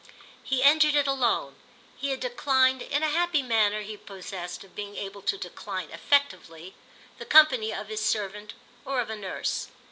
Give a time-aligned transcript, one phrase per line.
[0.43, 1.57] He entered it alone;
[1.95, 6.73] he had declined, in a happy manner he possessed of being able to decline effectively,
[7.19, 9.67] the company of his servant or of a nurse.